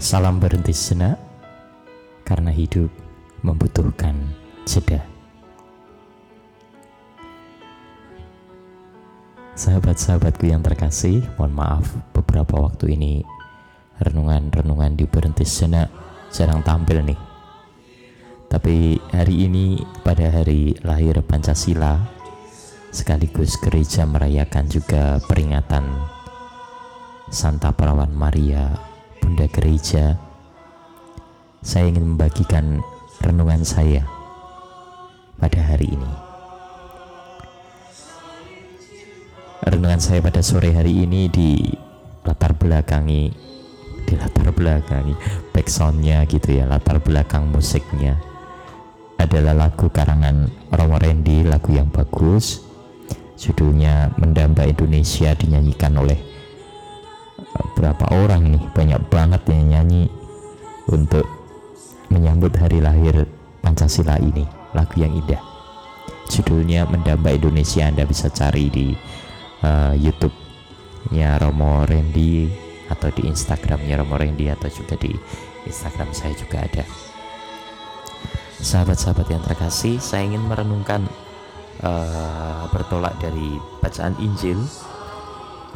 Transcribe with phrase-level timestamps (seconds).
[0.00, 1.20] Salam berhenti sejenak
[2.24, 2.88] karena hidup
[3.44, 4.16] membutuhkan
[4.64, 5.04] jeda.
[9.52, 11.84] Sahabat-sahabatku yang terkasih, mohon maaf
[12.16, 13.20] beberapa waktu ini
[14.00, 15.92] renungan-renungan di berhenti sejenak
[16.32, 17.20] jarang tampil nih.
[18.48, 22.00] Tapi hari ini pada hari lahir Pancasila
[22.88, 25.84] sekaligus gereja merayakan juga peringatan
[27.28, 28.89] Santa Perawan Maria
[29.20, 30.16] Bunda Gereja,
[31.60, 32.80] saya ingin membagikan
[33.20, 34.08] renungan saya
[35.36, 36.12] pada hari ini.
[39.68, 41.60] Renungan saya pada sore hari ini di
[42.24, 43.28] latar belakangi
[44.08, 45.14] di latar belakangi
[45.52, 48.18] backsoundnya gitu ya latar belakang musiknya
[49.20, 52.64] adalah lagu karangan Romo Randy lagu yang bagus
[53.36, 56.29] judulnya Mendamba Indonesia dinyanyikan oleh
[57.80, 60.12] berapa orang nih banyak banget yang nyanyi
[60.92, 61.24] untuk
[62.12, 63.24] menyambut hari lahir
[63.64, 64.44] Pancasila ini
[64.76, 65.40] lagu yang indah.
[66.28, 68.92] Judulnya Mendamba Indonesia Anda bisa cari di
[69.64, 70.36] uh, YouTube
[71.08, 72.52] nya Romo Randy
[72.92, 75.16] atau di Instagramnya Romo Randy atau juga di
[75.64, 76.84] Instagram saya juga ada.
[78.60, 81.08] Sahabat-sahabat yang terkasih saya ingin merenungkan
[81.80, 84.60] uh, bertolak dari bacaan Injil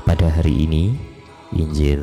[0.04, 1.13] pada hari ini
[1.54, 2.02] Injil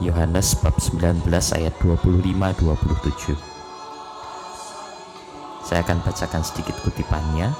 [0.00, 3.36] Yohanes bab 19 ayat 25-27
[5.62, 7.52] Saya akan bacakan sedikit kutipannya.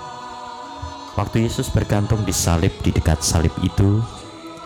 [1.20, 4.00] Waktu Yesus bergantung di salib di dekat salib itu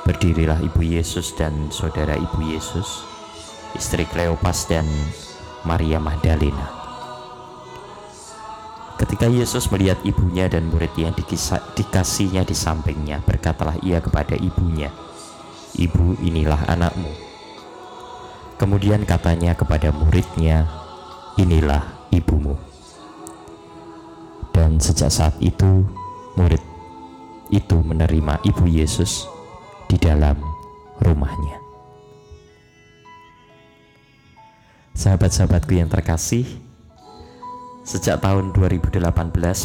[0.07, 3.03] Berdirilah ibu Yesus dan saudara ibu Yesus
[3.75, 4.87] Istri Kleopas dan
[5.67, 6.71] Maria Magdalena.
[8.97, 11.13] Ketika Yesus melihat ibunya dan murid yang
[11.77, 14.89] dikasihnya di sampingnya, berkatalah ia kepada ibunya,
[15.77, 17.13] Ibu, inilah anakmu.
[18.57, 20.65] Kemudian katanya kepada muridnya,
[21.37, 22.57] Inilah ibumu.
[24.57, 25.85] Dan sejak saat itu,
[26.33, 26.65] murid
[27.53, 29.29] itu menerima ibu Yesus
[29.85, 30.41] di dalam
[31.05, 31.61] rumahnya.
[34.97, 36.49] Sahabat-sahabatku yang terkasih,
[37.85, 39.13] sejak tahun 2018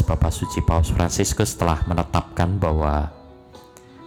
[0.04, 3.08] Bapak Suci Paus Fransiskus telah menetapkan bahwa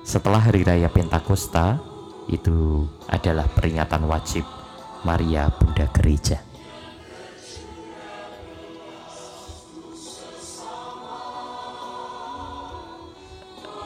[0.05, 1.94] setelah hari raya Pentakosta
[2.29, 4.45] itu adalah peringatan wajib
[5.05, 6.41] Maria Bunda Gereja.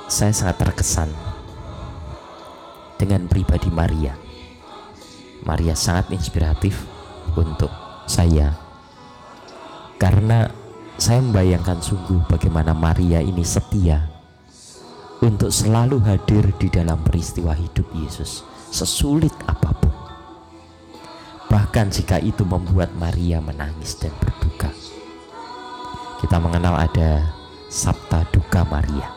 [0.10, 1.12] Saya sangat terkesan
[3.00, 4.18] dengan pribadi Maria.
[5.48, 6.84] Maria sangat inspiratif
[7.40, 7.72] untuk
[8.10, 8.58] saya
[9.96, 10.52] karena
[11.00, 14.09] saya membayangkan sungguh bagaimana Maria ini setia
[15.30, 18.42] untuk selalu hadir di dalam peristiwa hidup Yesus,
[18.74, 19.94] sesulit apa pun.
[21.54, 24.74] Bahkan jika itu membuat Maria menangis dan berduka.
[26.18, 27.30] Kita mengenal ada
[27.70, 29.14] Sabta Duka Maria.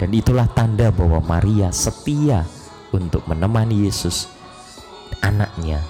[0.00, 2.48] Dan itulah tanda bahwa Maria setia
[2.88, 4.32] untuk menemani Yesus
[5.20, 5.84] anaknya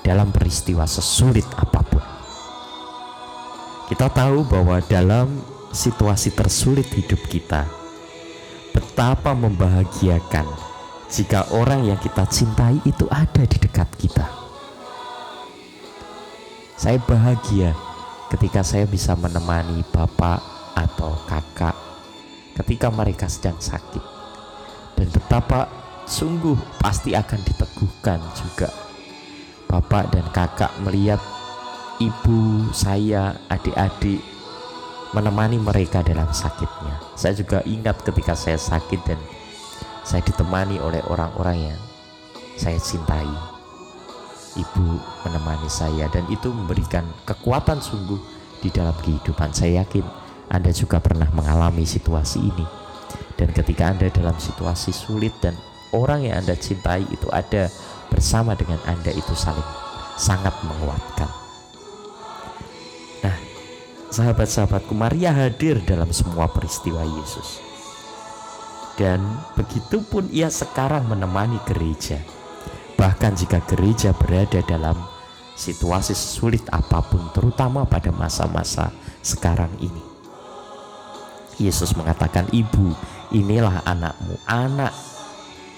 [0.00, 2.04] dalam peristiwa sesulit apa pun.
[3.92, 5.32] Kita tahu bahwa dalam
[5.72, 7.68] situasi tersulit hidup kita,
[8.98, 10.42] betapa membahagiakan
[11.06, 14.26] jika orang yang kita cintai itu ada di dekat kita.
[16.74, 17.78] Saya bahagia
[18.26, 20.42] ketika saya bisa menemani bapak
[20.74, 21.78] atau kakak
[22.58, 24.02] ketika mereka sedang sakit.
[24.98, 25.70] Dan betapa
[26.02, 28.66] sungguh pasti akan diteguhkan juga
[29.70, 31.22] bapak dan kakak melihat
[32.02, 34.37] ibu saya, adik-adik
[35.16, 37.00] menemani mereka dalam sakitnya.
[37.16, 39.20] Saya juga ingat ketika saya sakit dan
[40.04, 41.80] saya ditemani oleh orang-orang yang
[42.56, 43.28] saya cintai.
[44.58, 44.86] Ibu
[45.22, 48.18] menemani saya dan itu memberikan kekuatan sungguh
[48.58, 49.54] di dalam kehidupan.
[49.54, 50.02] Saya yakin
[50.50, 52.66] Anda juga pernah mengalami situasi ini.
[53.38, 55.54] Dan ketika Anda dalam situasi sulit dan
[55.94, 57.70] orang yang Anda cintai itu ada
[58.10, 59.64] bersama dengan Anda itu saling
[60.18, 61.47] sangat menguatkan
[64.18, 67.62] sahabat-sahabatku, Maria hadir dalam semua peristiwa Yesus.
[68.98, 69.22] Dan
[69.54, 72.18] begitu pun ia sekarang menemani gereja.
[72.98, 74.98] Bahkan jika gereja berada dalam
[75.54, 78.90] situasi sulit apa pun, terutama pada masa-masa
[79.22, 80.02] sekarang ini.
[81.62, 82.90] Yesus mengatakan, "Ibu,
[83.38, 84.90] inilah anakmu." Anak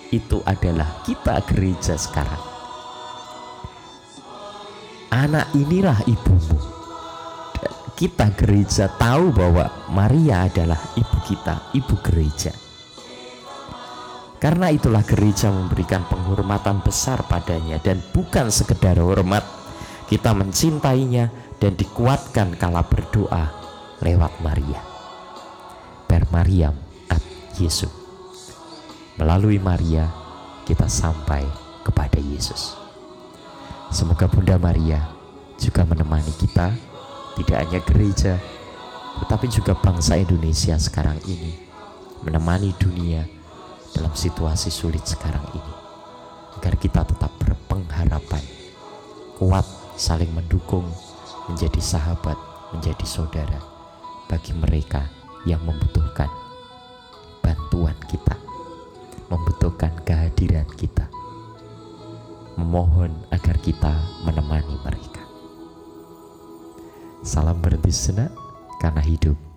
[0.09, 2.41] itu adalah kita gereja sekarang.
[5.13, 6.80] Anak inilah ibumu
[8.01, 12.49] kita gereja tahu bahwa Maria adalah ibu kita, ibu gereja.
[14.41, 19.45] Karena itulah gereja memberikan penghormatan besar padanya dan bukan sekedar hormat.
[20.09, 21.29] Kita mencintainya
[21.61, 23.53] dan dikuatkan kala berdoa
[24.01, 24.81] lewat Maria.
[26.09, 26.73] Per Mariam
[27.13, 27.21] at
[27.61, 27.93] Yesus.
[29.21, 30.09] Melalui Maria
[30.65, 31.45] kita sampai
[31.85, 32.81] kepada Yesus.
[33.93, 35.05] Semoga Bunda Maria
[35.61, 36.90] juga menemani kita,
[37.39, 38.33] tidak hanya gereja,
[39.25, 41.55] tetapi juga bangsa Indonesia sekarang ini,
[42.27, 43.27] menemani dunia
[43.95, 45.75] dalam situasi sulit sekarang ini.
[46.61, 48.43] Agar kita tetap berpengharapan
[49.39, 49.65] kuat
[49.97, 50.85] saling mendukung
[51.49, 52.37] menjadi sahabat
[52.77, 53.59] menjadi saudara
[54.29, 55.09] bagi mereka
[55.49, 56.29] yang membutuhkan
[57.41, 58.37] bantuan kita
[59.31, 61.07] membutuhkan kehadiran kita.
[62.59, 63.95] Memohon agar kita
[64.27, 65.10] menemani mereka
[67.21, 67.61] salam
[67.93, 68.33] senak
[68.81, 69.50] karena hidup